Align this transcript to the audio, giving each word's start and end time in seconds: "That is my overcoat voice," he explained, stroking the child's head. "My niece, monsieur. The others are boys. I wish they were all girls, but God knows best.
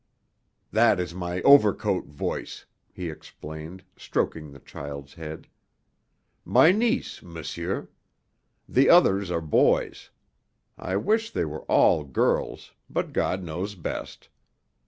"That 0.71 0.99
is 0.99 1.13
my 1.13 1.43
overcoat 1.43 2.07
voice," 2.07 2.65
he 2.91 3.11
explained, 3.11 3.83
stroking 3.95 4.49
the 4.51 4.57
child's 4.57 5.13
head. 5.13 5.47
"My 6.43 6.71
niece, 6.71 7.21
monsieur. 7.21 7.87
The 8.67 8.89
others 8.89 9.29
are 9.29 9.41
boys. 9.41 10.09
I 10.75 10.95
wish 10.95 11.29
they 11.29 11.45
were 11.45 11.65
all 11.65 12.03
girls, 12.03 12.73
but 12.89 13.13
God 13.13 13.43
knows 13.43 13.75
best. 13.75 14.29